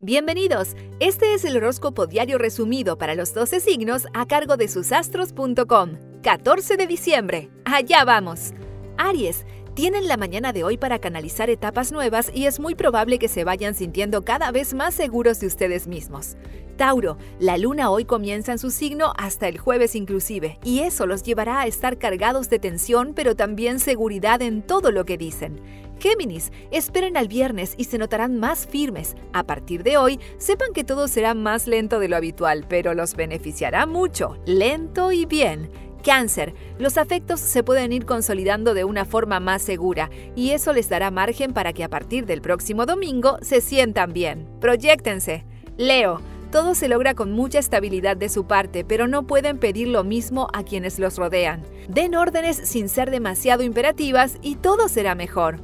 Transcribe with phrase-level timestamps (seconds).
[0.00, 0.76] Bienvenidos.
[1.00, 5.92] Este es el horóscopo diario resumido para los 12 signos a cargo de susastros.com.
[6.22, 7.48] 14 de diciembre.
[7.64, 8.52] Allá vamos.
[8.98, 13.28] Aries, tienen la mañana de hoy para canalizar etapas nuevas y es muy probable que
[13.28, 16.38] se vayan sintiendo cada vez más seguros de ustedes mismos.
[16.78, 21.22] Tauro, la luna hoy comienza en su signo hasta el jueves inclusive, y eso los
[21.22, 25.60] llevará a estar cargados de tensión pero también seguridad en todo lo que dicen.
[26.00, 29.14] Géminis, esperen al viernes y se notarán más firmes.
[29.34, 33.14] A partir de hoy, sepan que todo será más lento de lo habitual, pero los
[33.14, 35.70] beneficiará mucho, lento y bien.
[36.06, 40.88] Cáncer, los afectos se pueden ir consolidando de una forma más segura y eso les
[40.88, 44.46] dará margen para que a partir del próximo domingo se sientan bien.
[44.60, 45.44] Proyéctense.
[45.76, 46.20] Leo,
[46.52, 50.46] todo se logra con mucha estabilidad de su parte, pero no pueden pedir lo mismo
[50.52, 51.64] a quienes los rodean.
[51.88, 55.58] Den órdenes sin ser demasiado imperativas y todo será mejor.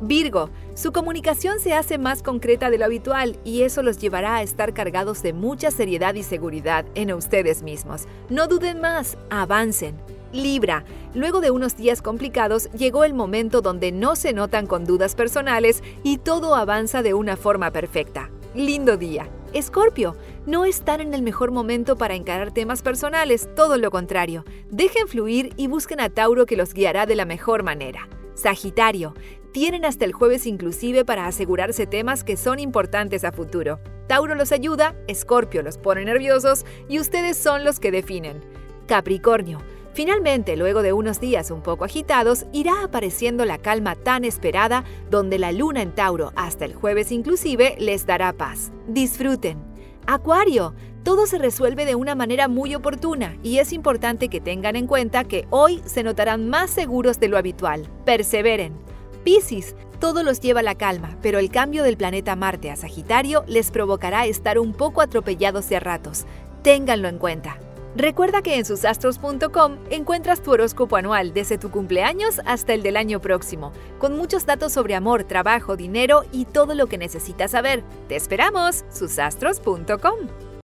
[0.00, 4.42] Virgo, su comunicación se hace más concreta de lo habitual y eso los llevará a
[4.42, 8.06] estar cargados de mucha seriedad y seguridad en ustedes mismos.
[8.28, 9.96] No duden más, avancen.
[10.32, 15.14] Libra, luego de unos días complicados, llegó el momento donde no se notan con dudas
[15.14, 18.30] personales y todo avanza de una forma perfecta.
[18.54, 19.28] Lindo día.
[19.52, 20.14] Escorpio,
[20.46, 24.44] no están en el mejor momento para encarar temas personales, todo lo contrario.
[24.70, 28.08] Dejen fluir y busquen a Tauro que los guiará de la mejor manera.
[28.34, 29.14] Sagitario,
[29.52, 33.80] tienen hasta el jueves inclusive para asegurarse temas que son importantes a futuro.
[34.06, 38.40] Tauro los ayuda, Escorpio los pone nerviosos y ustedes son los que definen.
[38.86, 39.60] Capricornio,
[39.92, 45.38] Finalmente, luego de unos días un poco agitados, irá apareciendo la calma tan esperada, donde
[45.38, 48.70] la luna en Tauro, hasta el jueves inclusive, les dará paz.
[48.86, 49.58] Disfruten.
[50.06, 54.86] Acuario, todo se resuelve de una manera muy oportuna y es importante que tengan en
[54.86, 57.88] cuenta que hoy se notarán más seguros de lo habitual.
[58.04, 58.89] Perseveren.
[59.24, 63.44] Piscis, todo los lleva a la calma, pero el cambio del planeta Marte a Sagitario
[63.46, 66.24] les provocará estar un poco atropellados de ratos.
[66.62, 67.58] Ténganlo en cuenta.
[67.96, 73.20] Recuerda que en susastros.com encuentras tu horóscopo anual desde tu cumpleaños hasta el del año
[73.20, 77.82] próximo, con muchos datos sobre amor, trabajo, dinero y todo lo que necesitas saber.
[78.08, 78.84] ¡Te esperamos!
[78.90, 80.49] susastros.com